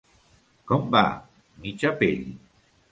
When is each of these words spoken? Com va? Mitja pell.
Com 0.71 0.89
va? 0.97 1.05
Mitja 1.67 1.95
pell. 2.03 2.27